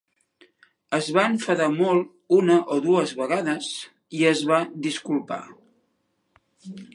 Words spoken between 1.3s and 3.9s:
enfadar molt una o dues vegades